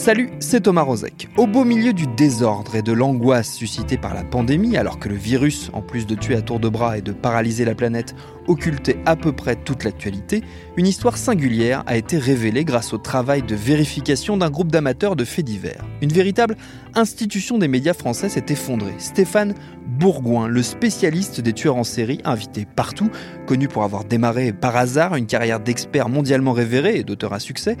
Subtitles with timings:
[0.00, 1.28] Salut, c'est Thomas Rozek.
[1.36, 5.14] Au beau milieu du désordre et de l'angoisse suscitée par la pandémie, alors que le
[5.14, 8.14] virus, en plus de tuer à tour de bras et de paralyser la planète,
[8.50, 10.42] occultait à peu près toute l'actualité,
[10.76, 15.24] une histoire singulière a été révélée grâce au travail de vérification d'un groupe d'amateurs de
[15.24, 15.84] faits divers.
[16.02, 16.56] Une véritable
[16.96, 18.94] institution des médias français s'est effondrée.
[18.98, 19.54] Stéphane
[19.86, 23.10] Bourgoin, le spécialiste des tueurs en série, invité partout,
[23.46, 27.76] connu pour avoir démarré par hasard une carrière d'expert mondialement révéré et d'auteur à succès,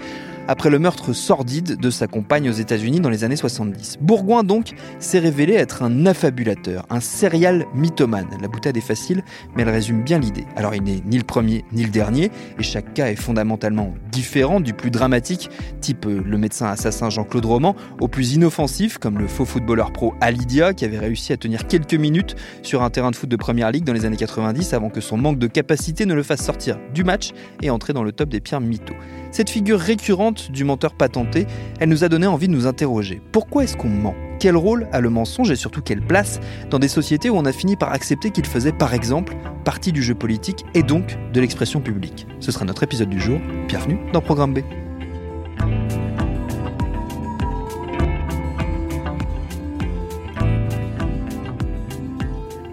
[0.48, 3.98] après le meurtre sordide de sa compagne aux États-Unis dans les années 70.
[4.00, 8.36] Bourgoin, donc, s'est révélé être un affabulateur, un serial mythomane.
[8.40, 9.22] La boutade est facile,
[9.54, 10.46] mais elle résume bien l'idée.
[10.60, 14.60] Alors, il n'est ni le premier ni le dernier, et chaque cas est fondamentalement différent,
[14.60, 15.48] du plus dramatique,
[15.80, 20.12] type euh, le médecin assassin Jean-Claude Roman, au plus inoffensif, comme le faux footballeur pro
[20.20, 23.70] Alidia, qui avait réussi à tenir quelques minutes sur un terrain de foot de première
[23.70, 26.78] ligue dans les années 90 avant que son manque de capacité ne le fasse sortir
[26.92, 27.30] du match
[27.62, 28.92] et entrer dans le top des pires mythos.
[29.30, 31.46] Cette figure récurrente du menteur patenté,
[31.78, 33.22] elle nous a donné envie de nous interroger.
[33.32, 34.14] Pourquoi est-ce qu'on ment?
[34.40, 37.52] Quel rôle a le mensonge et surtout quelle place dans des sociétés où on a
[37.52, 41.82] fini par accepter qu'il faisait par exemple partie du jeu politique et donc de l'expression
[41.82, 43.38] publique Ce sera notre épisode du jour.
[43.68, 44.60] Bienvenue dans Programme B.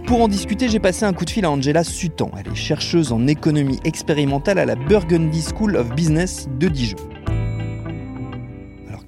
[0.05, 2.31] Pour en discuter, j'ai passé un coup de fil à Angela Sutan.
[2.39, 6.95] Elle est chercheuse en économie expérimentale à la Burgundy School of Business de Dijon.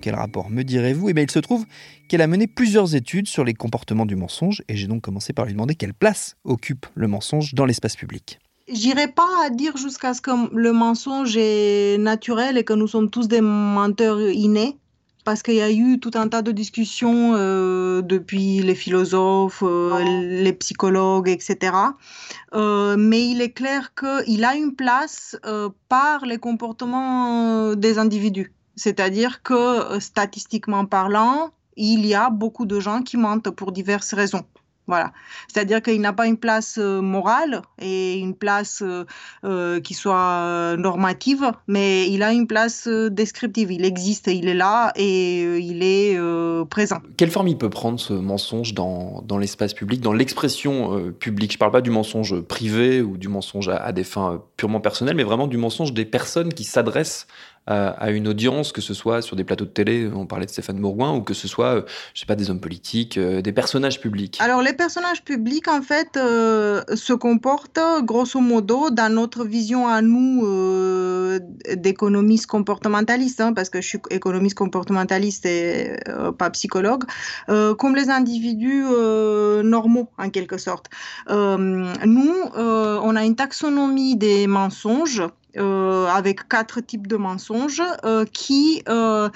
[0.02, 1.10] Quel rapport me direz-vous?
[1.10, 1.66] Eh bien il se trouve
[2.08, 5.46] qu'elle a mené plusieurs études sur les comportements du mensonge et j'ai donc commencé par
[5.46, 8.40] lui demander quelle place occupe le mensonge dans l'espace public.
[8.72, 13.28] J'irai pas dire jusqu'à ce que le mensonge est naturel et que nous sommes tous
[13.28, 14.78] des menteurs innés
[15.26, 20.00] parce qu'il y a eu tout un tas de discussions euh, depuis les philosophes, euh,
[20.04, 21.74] les psychologues, etc.
[22.54, 28.54] Euh, mais il est clair qu'il a une place euh, par les comportements des individus.
[28.80, 34.46] C'est-à-dire que statistiquement parlant, il y a beaucoup de gens qui mentent pour diverses raisons.
[34.88, 35.12] Voilà.
[35.48, 39.06] C'est-à-dire qu'il n'a pas une place euh, morale et une place euh,
[39.44, 43.72] euh, qui soit normative, mais il a une place descriptive.
[43.72, 46.18] Il existe, il est là et il est
[46.70, 47.02] présent.
[47.18, 51.52] Quelle forme il peut prendre ce mensonge dans, dans l'espace public, dans l'expression publique?
[51.52, 54.82] Je ne parle pas du mensonge privé ou du mensonge à, à des fins purement
[54.82, 57.28] personnelles, mais vraiment du mensonge des personnes qui s'adressent
[57.70, 60.80] à, une audience, que ce soit sur des plateaux de télé, on parlait de Stéphane
[60.80, 61.82] Bourgoin, ou que ce soit, euh,
[62.16, 65.84] je sais pas, des hommes politiques, euh, des personnages publics Alors, les personnages publics, en
[65.84, 70.20] fait, euh, se comportent, grosso modo, dans notre vision à nous
[71.76, 75.96] d'économistes comportementalistes, hein, parce que je suis économiste comportementaliste et
[76.38, 77.04] pas psychologue,
[77.48, 78.84] comme les individus
[79.64, 80.88] normaux, en quelque sorte.
[81.30, 89.30] nous, on a une taxonomie des mensonges avec quatre types de mensonges euh, qui euh,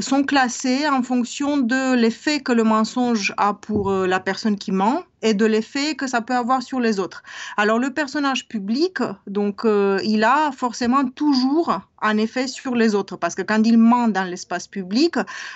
[0.00, 5.02] sont classés en fonction de l'effet que le mensonge a pour la personne qui ment
[5.24, 7.22] et de l'effet que ça peut avoir sur les autres.
[7.56, 8.98] Alors le personnage public,
[9.28, 14.08] donc il a forcément toujours un effet sur les autres parce que quand il ment
[14.08, 15.14] dans l'espace public,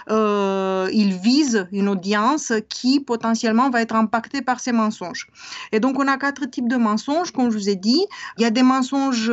[0.09, 5.27] il vise une audience qui potentiellement va être impactée par ces mensonges.
[5.73, 8.07] Et donc on a quatre types de mensonges, comme je vous ai dit.
[8.39, 9.33] Il y a des mensonges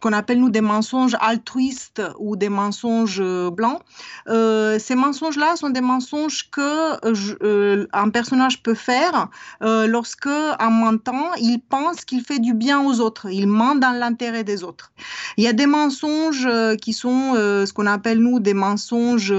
[0.00, 3.80] qu'on appelle nous des mensonges altruistes ou des mensonges euh, blancs.
[4.28, 6.96] Euh, ces mensonges-là sont des mensonges que
[7.42, 9.28] euh, un personnage peut faire
[9.60, 13.28] lorsque, en mentant, il pense qu'il fait du bien aux autres.
[13.30, 14.90] Il ment dans l'intérêt des autres.
[15.36, 16.48] Il y a des mensonges
[16.80, 19.34] qui sont ce qu'on appelle nous des mensonges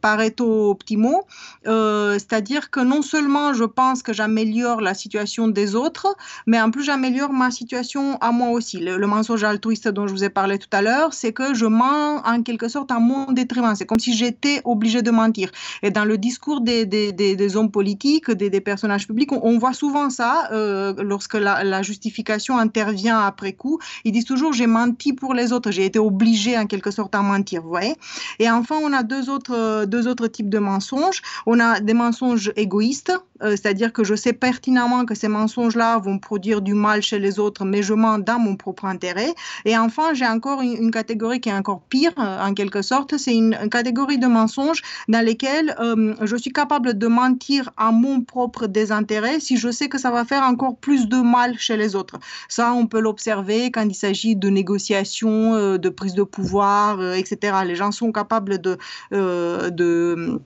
[0.00, 1.26] pareto-optimaux,
[1.64, 6.14] c'est-à-dire que non seulement je pense que j'améliore la situation des autres,
[6.46, 8.78] mais en plus j'améliore ma situation à moi aussi.
[8.78, 12.22] le mensonge altruiste dont je vous ai parlé tout à l'heure, c'est que je mens
[12.24, 13.74] en quelque sorte à mon détriment.
[13.74, 15.50] C'est comme si j'étais obligé de mentir.
[15.82, 20.94] Et dans le discours des, hommes politiques, des, personnages publics, on, voit souvent ça euh,
[21.02, 23.78] lorsque la, justification intervient après coup.
[24.04, 27.22] Ils disent toujours j'ai menti pour les autres, j'ai été obligé en quelque sorte à
[27.22, 27.62] mentir.
[27.62, 27.94] Vous voyez
[28.38, 31.22] Et enfin, on a deux autres types de mensonges.
[31.46, 33.12] On a des mensonges égoïstes
[33.42, 37.38] euh, c'est-à-dire que je sais pertinemment que ces mensonges-là vont produire du mal chez les
[37.38, 39.34] autres, mais je mens dans mon propre intérêt.
[39.64, 43.34] Et enfin, j'ai encore une, catégorie qui est encore pire, euh, en quelque sorte, c'est
[43.34, 48.66] une, catégorie de mensonges dans lesquels euh, je suis capable de mentir à mon propre
[48.66, 52.18] désintérêt si je sais que ça va faire encore plus de mal chez les autres.
[52.48, 57.58] Ça, on peut l'observer quand il s'agit de négociations, de prise de pouvoir, etc.
[57.64, 58.78] Les gens sont capables de,
[59.12, 60.40] de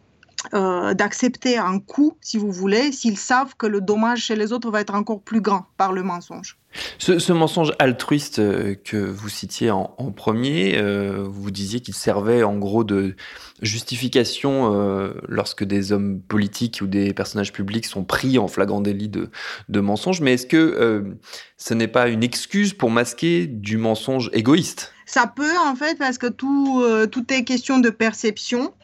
[0.53, 4.71] euh, d'accepter un coup, si vous voulez, s'ils savent que le dommage chez les autres
[4.71, 6.59] va être encore plus grand par le mensonge.
[6.99, 12.57] Ce, mensonge altruiste euh, que vous citiez en, premier, euh, vous disiez qu'il servait en
[12.59, 13.17] gros de
[13.63, 19.31] justification lorsque des hommes politiques ou des personnages publics sont pris en flagrant délit de,
[19.69, 20.21] de mensonge.
[20.21, 21.17] Mais est-ce que
[21.57, 24.93] ce n'est pas une excuse pour masquer du mensonge égoïste?
[25.07, 28.75] Ça peut en fait parce que tout, tout est question de perception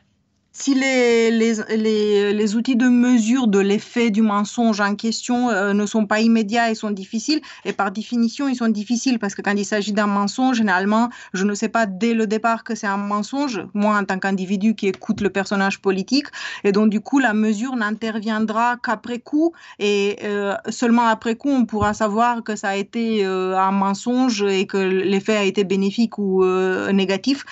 [0.52, 5.86] si les, les, les, outils de mesure de l'effet du mensonge en question euh, ne
[5.86, 9.54] sont pas immédiats et sont difficiles, et par définition, ils sont difficiles parce que quand
[9.56, 12.96] il s'agit d'un mensonge, généralement, je ne sais pas dès le départ que c'est un
[12.96, 16.26] mensonge, moi en tant qu'individu qui écoute le personnage politique,
[16.64, 21.64] et donc du coup, la mesure n'interviendra qu'après coup, et euh, seulement après coup, on
[21.64, 26.18] pourra savoir que ça a été euh, un mensonge et que l'effet a été bénéfique
[26.18, 26.44] ou
[26.92, 27.44] négatif.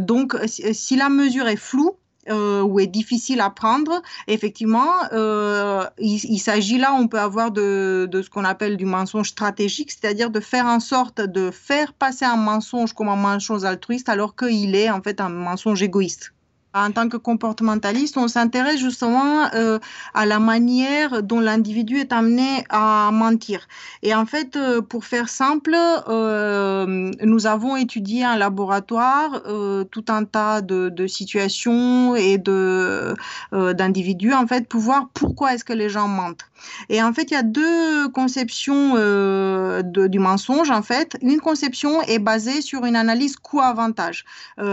[0.00, 1.96] donc, si la mesure est floue,
[2.30, 8.08] euh, ou est difficile à prendre, effectivement, euh, il, s'agit là, on peut avoir de,
[8.10, 12.24] de ce qu'on appelle du mensonge stratégique, c'est-à-dire de faire en sorte de faire passer
[12.24, 16.32] un mensonge comme un mensonge altruiste alors qu'il est en fait un mensonge égoïste.
[16.72, 19.80] En tant que comportementaliste, on s'intéresse justement euh,
[20.14, 23.66] à la manière dont l'individu est amené à mentir.
[24.02, 29.42] Et en fait, euh, pour faire simple, euh, nous avons étudié en laboratoire
[29.90, 33.14] tout un tas de, de situations et de
[33.52, 36.49] d'individus en fait pour voir pourquoi est-ce que les gens mentent.
[36.88, 40.70] Et en fait, il y a deux conceptions de, du mensonge.
[40.70, 44.24] En fait, une conception est basée sur une analyse coût-avantage,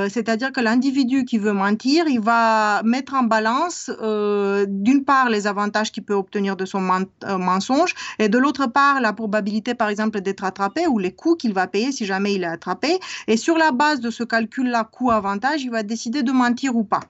[0.09, 5.47] c'est-à-dire que l'individu qui veut mentir il va mettre en balance euh, d'une part les
[5.47, 9.89] avantages qu'il peut obtenir de son euh, mensonge et de l'autre part la probabilité par
[9.89, 12.99] exemple d'être attrapé ou les coûts qu'il va payer si jamais il est attrapé.
[13.27, 17.01] Et sur la base de ce calcul-là coût-avantage, il va décider de mentir ou pas.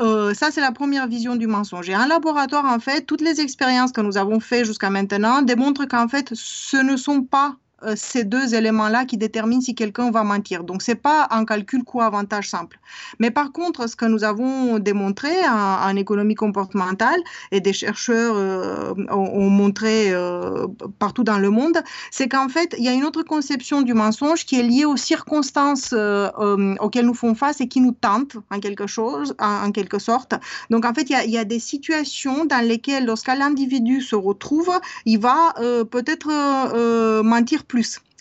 [0.00, 1.88] Euh, ça, c'est la première vision du mensonge.
[1.88, 5.86] Et en laboratoire, en fait, toutes les expériences que nous avons faites jusqu'à maintenant démontrent
[5.86, 7.56] qu'en fait, ce ne sont pas
[7.96, 10.64] ces deux éléments-là qui déterminent si quelqu'un va mentir.
[10.64, 12.78] Donc, ce n'est pas un calcul coût-avantage simple.
[13.18, 17.20] Mais par contre, ce que nous avons démontré en, économie comportementale
[17.52, 20.66] et des chercheurs euh, ont, montré euh,
[20.98, 21.78] partout dans le monde,
[22.10, 24.96] c'est qu'en fait, il y a une autre conception du mensonge qui est liée aux
[24.96, 30.34] circonstances auxquelles nous faisons face et qui nous tentent en quelque chose, en, quelque sorte.
[30.70, 34.70] Donc, en fait, il y, a, des situations dans lesquelles, lorsqu'un individu se retrouve,
[35.04, 35.54] il va
[35.90, 37.73] peut-être mentir plus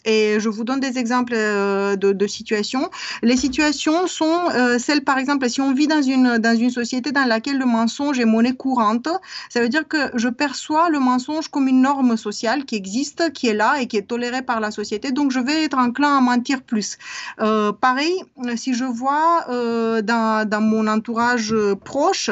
[0.05, 2.89] Et je vous donne des exemples euh, de, situations.
[3.21, 7.11] Les situations sont euh, celles, par exemple, si on vit dans une, dans une société
[7.11, 9.07] dans laquelle le mensonge est monnaie courante,
[9.49, 13.47] ça veut dire que je perçois le mensonge comme une norme sociale qui existe, qui
[13.47, 15.11] est là et qui est tolérée par la société.
[15.11, 16.97] Donc, je vais être enclin à mentir plus.
[17.39, 18.13] Euh, pareil,
[18.55, 22.29] si je vois dans, dans, mon entourage proche,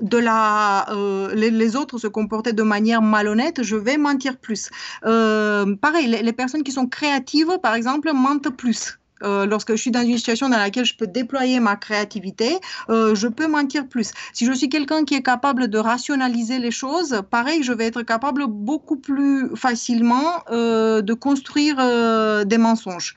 [0.00, 4.70] de la, euh, les, autres se comportaient de manière malhonnête, je vais mentir plus.
[5.04, 8.98] Euh, pareil, les, personnes qui sont créatives, par exemple, mentent plus.
[9.22, 13.26] Euh, lorsque je suis dans une situation dans laquelle je peux déployer ma créativité, je
[13.28, 14.10] peux mentir plus.
[14.32, 18.02] Si je suis quelqu'un qui est capable de rationaliser les choses, pareil, je vais être
[18.02, 21.76] capable beaucoup plus facilement de construire
[22.44, 23.14] des mensonges.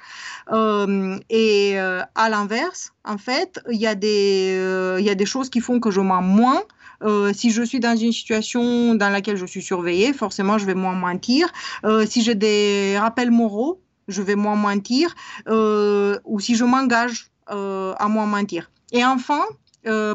[1.29, 6.01] et à l'inverse, en fait, il y, a des, euh, choses qui font que je
[6.01, 6.63] mens moins.
[7.03, 10.74] Euh, si je suis dans une situation dans laquelle je suis surveillée, forcément, je vais
[10.74, 11.47] moins mentir.
[11.83, 15.15] Euh, si j'ai des rappels moraux, je vais moins mentir.
[15.47, 18.71] ou si je m'engage à moins mentir.
[18.91, 19.43] Et enfin,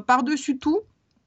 [0.06, 0.80] par-dessus tout,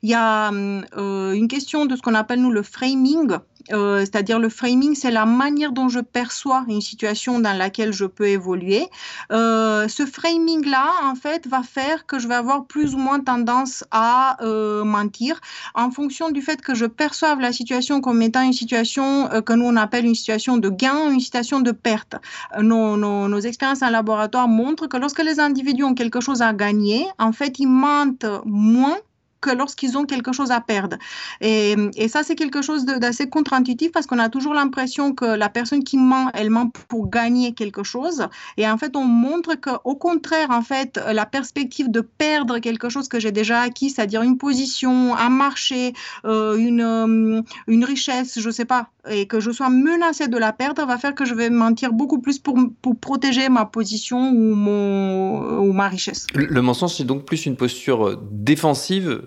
[0.04, 3.38] il y a une question de ce qu'on appelle, nous, le framing.
[3.72, 8.06] Euh, c'est-à-dire le framing, c'est la manière dont je perçois une situation dans laquelle je
[8.06, 8.88] peux évoluer.
[9.32, 13.86] Euh, ce framing-là, en fait, va faire que je vais avoir plus ou moins tendance
[13.92, 15.40] à euh, mentir
[15.76, 19.66] en fonction du fait que je perçoive la situation comme étant une situation que nous
[19.66, 22.16] on appelle une situation de gain, une situation de perte.
[22.60, 27.08] Nos, nos expériences en laboratoire montrent que lorsque les individus ont quelque chose à gagner,
[27.18, 28.98] en fait, ils mentent moins
[29.44, 30.98] que lorsqu'ils ont quelque chose à perdre.
[31.42, 35.50] Et, et ça, c'est quelque chose d'assez contre-intuitif parce qu'on a toujours l'impression que la
[35.50, 38.28] personne qui ment, elle ment pour gagner quelque chose.
[38.58, 43.08] Et en fait, on montre qu'au contraire, en fait, la perspective de perdre quelque chose
[43.08, 45.94] que j'ai déjà acquis, c'est-à-dire une position, un marché,
[46.26, 50.54] euh, une, euh, une richesse, je sais pas, et que je sois menacée de la
[50.54, 54.56] perdre, va faire que je vais mentir beaucoup plus pour, pour protéger ma position ou,
[54.56, 56.28] mon, ou ma richesse.
[56.34, 59.22] Le, mensonge, c'est donc plus une posture défensive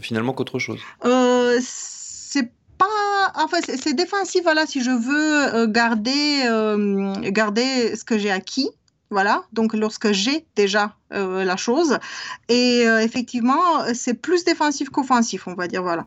[0.00, 0.80] finalement qu'autre chose
[1.60, 6.42] C'est pas, enfin, c'est défensif, voilà, si je veux garder,
[7.30, 8.70] garder ce que j'ai acquis.
[9.10, 11.98] Voilà, donc lorsque j'ai déjà la chose.
[12.48, 16.06] Et effectivement, c'est plus défensif qu'offensif, on va dire, voilà.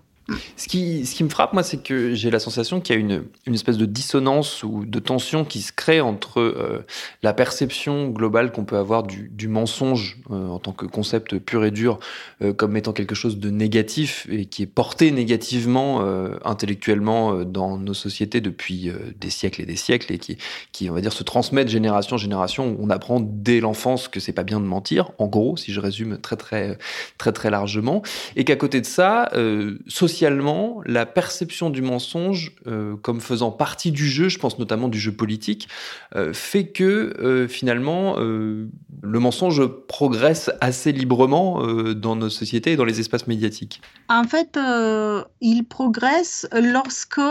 [0.58, 3.78] Ce qui, me frappe, moi, c'est que j'ai la sensation qu'il y a une, espèce
[3.78, 6.86] de dissonance ou de tension qui se crée entre euh,
[7.24, 11.72] la perception globale qu'on peut avoir du, mensonge euh, en tant que concept pur et
[11.72, 12.00] dur
[12.42, 15.78] euh, comme étant quelque chose de négatif et qui est porté négativement
[16.44, 20.38] intellectuellement dans nos sociétés depuis des siècles et des siècles et qui,
[20.72, 22.76] qui, on va dire, se transmet de génération en génération.
[22.80, 26.18] On apprend dès l'enfance que c'est pas bien de mentir, en gros, si je résume
[26.18, 26.78] très très
[27.18, 28.02] très très largement,
[28.36, 29.32] et qu'à côté de ça,
[29.88, 34.88] socialement socialement, la perception du mensonge euh, comme faisant partie du jeu, je pense notamment
[34.88, 35.68] du jeu politique,
[36.16, 41.62] euh, fait que euh, finalement le mensonge progresse assez librement
[41.94, 43.80] dans nos sociétés et dans les espaces médiatiques.
[44.10, 44.58] En fait,
[45.42, 47.22] il progresse lorsque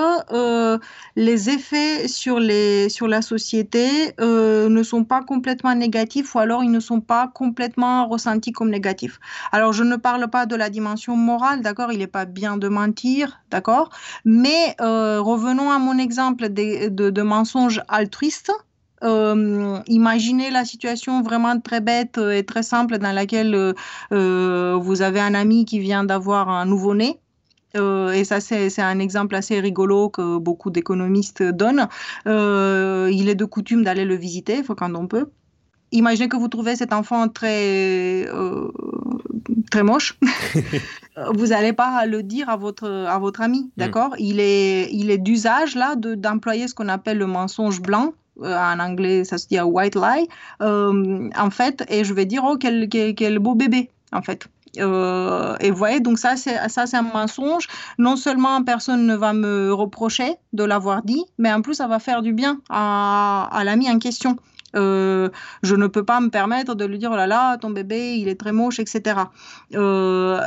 [1.16, 3.88] les effets sur, les, sur la société
[4.19, 9.19] ne sont pas complètement négatifs ou alors ils ne sont pas complètement ressentis comme négatifs.
[9.50, 12.69] Alors je ne parle pas de la dimension morale, d'accord, il n'est pas bien de
[12.80, 13.90] mentir, d'accord?
[14.25, 18.52] Mais euh, revenons à mon exemple de, de, mensonge altruiste.
[19.04, 23.75] Euh, imaginez la situation vraiment très bête et très simple dans laquelle
[24.12, 27.11] euh, vous avez un ami qui vient d'avoir un nouveau-né.
[28.18, 31.88] et ça, c'est un exemple assez rigolo que beaucoup d'économistes donnent.
[33.21, 35.26] il est de coutume d'aller le visiter quand on peut
[35.93, 38.26] imaginez que vous trouvez cet enfant très,
[39.71, 40.19] très moche.
[41.35, 43.71] vous n'allez pas le dire à votre, à votre ami, mm.
[43.76, 44.14] d'accord?
[44.19, 48.12] Il, est, il est d'usage là d'employer ce qu'on appelle le mensonge blanc.
[48.43, 50.28] Euh, en anglais, ça se dit white lie.
[50.61, 54.49] Euh, en fait, et je vais dire, oh, quel, quel, beau bébé, en fait.
[54.78, 57.66] Euh, et vous voyez, donc ça, c'est ça, c'est un mensonge.
[57.99, 61.99] Non seulement personne ne va me reprocher de l'avoir dit, mais en plus, ça va
[61.99, 64.37] faire du bien à, à l'ami en question.
[64.76, 65.28] Euh,
[65.62, 68.28] je ne peux pas me permettre de lui dire oh là là, ton bébé, il
[68.28, 69.21] est très moche, etc.
[69.75, 70.40] Euh,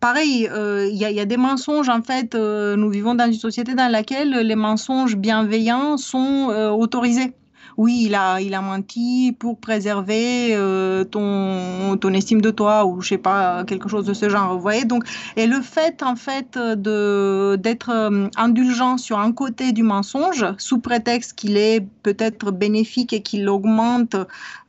[0.00, 2.34] pareil, euh, il y, y, a des mensonges en fait.
[2.34, 6.48] nous vivons dans une société dans laquelle les mensonges bienveillants sont
[6.78, 7.34] autorisés
[7.78, 13.00] oui, il a, il a menti pour préserver euh, ton, ton estime de toi ou
[13.00, 14.52] je sais pas, quelque chose de ce genre.
[14.54, 15.04] Vous voyez donc,
[15.36, 20.80] et le fait en fait de d'être euh, indulgent sur un côté du mensonge sous
[20.80, 24.16] prétexte qu'il est peut-être bénéfique et qu'il augmente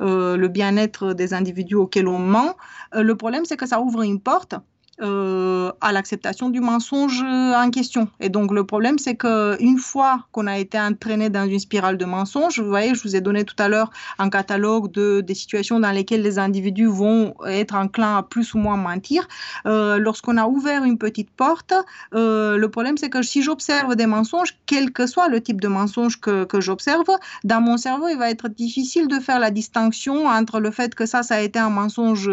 [0.01, 2.55] euh, le bien-être des individus auxquels on ment,
[2.93, 4.53] le problème c'est que ça ouvre une porte
[5.01, 8.09] euh, à l'acceptation du mensonge en question.
[8.19, 12.05] Et donc le problème, c'est qu'une fois qu'on a été entraîné dans une spirale de
[12.05, 15.79] mensonges, vous voyez, je vous ai donné tout à l'heure un catalogue de, des situations
[15.79, 19.27] dans lesquelles les individus vont être enclins à plus ou moins mentir.
[19.65, 21.73] Euh, lorsqu'on a ouvert une petite porte,
[22.13, 25.69] euh, le problème, c'est que si j'observe des mensonges, quel que soit le type de
[25.69, 27.09] mensonge que, que j'observe,
[27.45, 31.05] dans mon cerveau, il va être difficile de faire la distinction entre le fait que
[31.05, 32.29] ça, ça a été un mensonge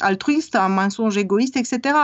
[0.00, 1.56] altruiste, un mensonge égoïste,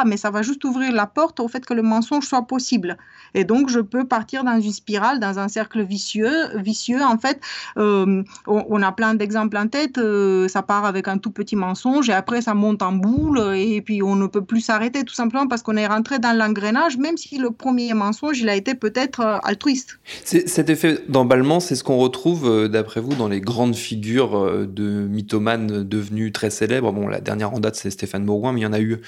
[0.06, 2.96] mais ça va juste ouvrir la porte au fait que le mensonge soit possible.
[3.34, 6.56] Et donc, je peux partir dans une spirale, dans un cercle vicieux.
[6.56, 7.02] vicieux.
[7.02, 7.40] En fait,
[7.76, 9.98] euh, on, a plein d'exemples en tête.
[9.98, 13.80] Euh, ça part avec un tout petit mensonge et après, ça monte en boule et
[13.80, 17.16] puis on ne peut plus s'arrêter tout simplement parce qu'on est rentré dans l'engrenage, même
[17.16, 19.98] si le premier mensonge, il a été peut-être euh, altruiste.
[20.24, 25.84] Cet effet d'emballement, c'est ce qu'on retrouve, d'après vous, dans les grandes figures de mythomanes
[25.84, 26.92] devenus très célèbres.
[26.92, 29.00] Bon, la dernière en date, c'est Stéphane Bourgoin, mais il y en a eu,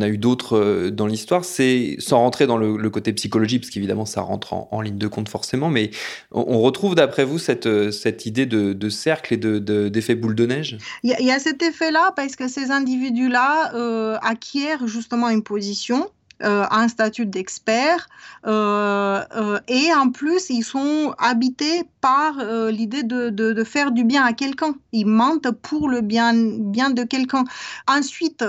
[0.00, 1.44] a eu d'autres euh, dans l'histoire.
[1.44, 5.28] C'est sans rentrer dans le, côté psychologique, parce qu'évidemment ça rentre en, ligne de compte
[5.28, 5.90] forcément, mais
[6.30, 10.46] on, retrouve d'après vous cette, euh, cette idée de, cercle et d'effet de, boule de
[10.46, 10.78] neige?
[11.02, 16.08] Il y, a cet effet-là parce que ces individus-là euh, acquièrent justement une position
[16.40, 18.08] un statut d'expert
[18.46, 22.34] euh, euh, et en plus ils sont habités par
[22.70, 24.74] l'idée de, de, faire du bien à quelqu'un.
[24.92, 27.44] Ils mentent pour le bien, bien de quelqu'un.
[27.88, 28.44] Ensuite,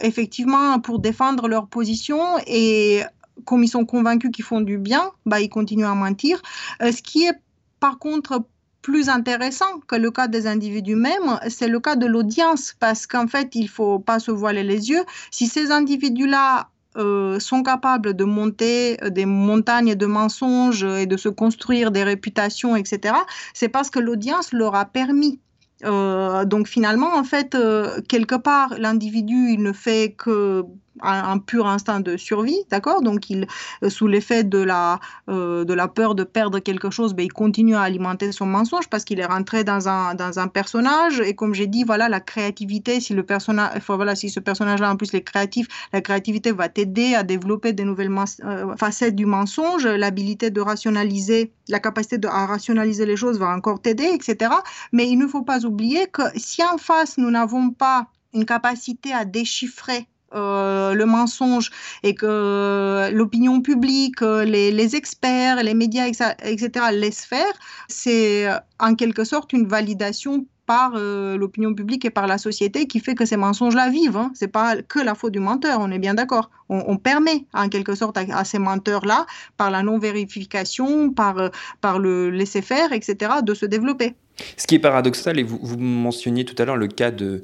[0.00, 3.02] effectivement, pour défendre leur position et
[3.44, 6.40] comme ils sont convaincus qu'ils font du bien, bah, ils continuent à mentir.
[6.80, 7.34] ce qui est
[7.80, 8.44] par contre
[8.82, 13.28] plus intéressant que le cas des individus mêmes, c'est le cas de l'audience, parce qu'en
[13.28, 15.04] fait, il faut pas se voiler les yeux.
[15.30, 21.28] Si ces individus-là euh, sont capables de monter des montagnes de mensonges et de se
[21.28, 23.14] construire des réputations, etc.,
[23.54, 25.40] c'est parce que l'audience leur a permis
[25.84, 30.64] euh, donc finalement, en fait, euh, quelque part, l'individu, il ne fait que
[31.02, 33.02] un, pur instinct de survie, d'accord?
[33.02, 33.46] Donc, il,
[33.82, 37.32] euh, sous l'effet de la, euh, de la peur de perdre quelque chose, ben, il
[37.32, 41.20] continue à alimenter son mensonge parce qu'il est rentré dans un, dans un personnage.
[41.20, 44.96] Et comme j'ai dit, voilà, la créativité, si le personnage, voilà, si ce personnage-là, en
[44.96, 48.12] plus, est créatif, la créativité va t'aider à développer des nouvelles
[48.44, 53.80] euh, facettes du mensonge, l'habilité de rationaliser, la capacité à rationaliser les choses va encore
[53.80, 54.52] t'aider, etc.
[54.92, 59.12] Mais il ne faut pas oublier que si en face, nous n'avons pas une capacité
[59.12, 61.70] à déchiffrer euh, le mensonge
[62.02, 67.52] et que l'opinion publique, les, experts, les médias, etc., laissent faire,
[67.88, 72.86] c'est euh, en quelque sorte une validation par euh, l'opinion publique et par la société
[72.86, 74.16] qui fait que ces mensonges-là vivent.
[74.16, 74.32] Hein.
[74.34, 76.50] Ce n'est pas que la faute du menteur, on est bien d'accord.
[76.68, 79.26] On, permet en quelque sorte à, ces menteurs-là,
[79.58, 81.50] par la non-vérification, par,
[81.98, 84.14] le laisser-faire, etc., de se développer.
[84.56, 87.42] Ce qui est paradoxal, et vous mentionniez tout à l'heure le cas de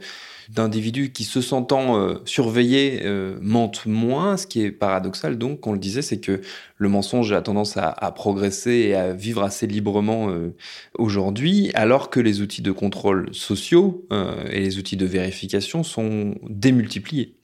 [0.48, 4.36] d'individus qui, se sentant euh, surveillés, euh, mentent moins.
[4.36, 6.40] Ce qui est paradoxal, donc, on le disait, c'est que
[6.76, 10.54] le mensonge a tendance à, progresser et à vivre assez librement euh,
[10.98, 14.06] aujourd'hui, alors que les outils de contrôle sociaux
[14.50, 17.34] et les outils de vérification sont démultipliés.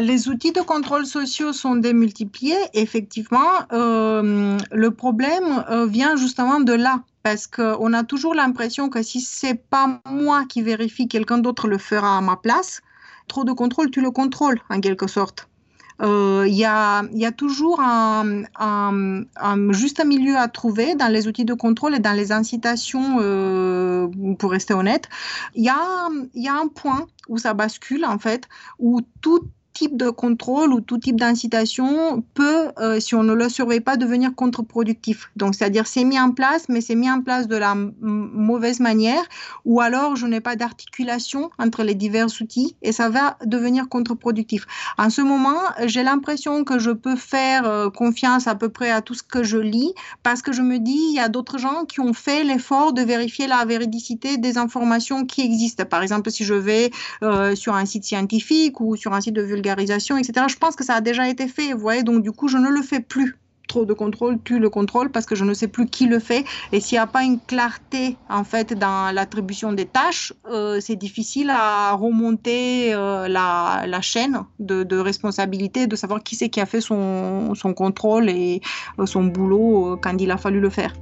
[0.00, 2.56] les outils de contrôle sociaux sont démultipliés.
[2.74, 9.54] Effectivement, le problème vient justement de là parce qu'on a toujours l'impression que si c'est
[9.54, 12.80] pas moi qui vérifie, quelqu'un d'autre le fera à ma place.
[13.28, 15.48] Trop de contrôle, tu le contrôles en quelque sorte.
[16.00, 21.28] Il euh, y, a, y, a, toujours un, un, juste milieu à trouver dans les
[21.28, 25.08] outils de contrôle et dans les incitations, euh, pour rester honnête.
[25.54, 28.48] Il y a un point où ça bascule, en fait,
[28.80, 33.48] où tout type de contrôle ou tout type d'incitation peut, euh, si on ne le
[33.48, 35.30] surveille pas, devenir contre-productif.
[35.36, 39.22] Donc, c'est-à-dire c'est mis en place, mais c'est mis en place de la mauvaise manière,
[39.64, 44.66] ou alors je n'ai pas d'articulation entre les divers outils et ça va devenir contre-productif.
[44.98, 49.02] En ce moment, j'ai l'impression que je peux faire euh, confiance à peu près à
[49.02, 51.84] tout ce que je lis parce que je me dis, il y a d'autres gens
[51.84, 55.84] qui ont fait l'effort de vérifier la véridicité des informations qui existent.
[55.84, 56.90] Par exemple, si je vais
[57.22, 60.46] euh, sur un site scientifique ou sur un site de vulgarisation, etc.
[60.48, 62.68] Je pense que ça a déjà été fait, vous voyez, donc du coup, je ne
[62.68, 63.36] le fais plus
[63.68, 66.44] trop de contrôle tue le contrôle parce que je ne sais plus qui le fait.
[66.72, 70.96] Et s'il n'y a pas une clarté en fait dans l'attribution des tâches, euh, c'est
[70.96, 76.80] difficile à remonter euh, la, chaîne de, responsabilité, de savoir qui c'est qui a fait
[76.80, 78.60] son, son contrôle et
[78.98, 80.92] euh, son boulot quand il a fallu le faire.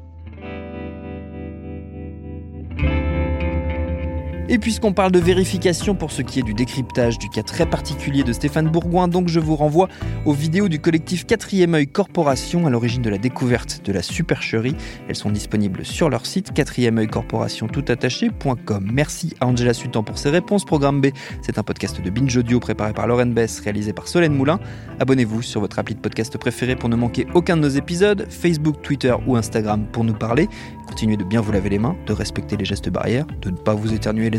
[4.53, 8.25] Et puisqu'on parle de vérification pour ce qui est du décryptage du cas très particulier
[8.25, 9.89] de Stéphane Bourgoin, donc je vous renvoie
[10.25, 14.75] aux vidéos du collectif 4 œil Corporation à l'origine de la découverte de la supercherie.
[15.09, 18.91] Elles sont disponibles sur leur site 4 œil corporation toutattaché.com.
[18.93, 20.65] Merci à Angela Sutan pour ses réponses.
[20.65, 21.11] Programme B,
[21.43, 24.59] c'est un podcast de Binge Audio préparé par Lauren Bess, réalisé par Solène Moulin.
[24.99, 28.83] Abonnez-vous sur votre appli de podcast préféré pour ne manquer aucun de nos épisodes, Facebook,
[28.83, 30.49] Twitter ou Instagram pour nous parler.
[30.89, 33.75] Continuez de bien vous laver les mains, de respecter les gestes barrières, de ne pas
[33.75, 34.29] vous éternuer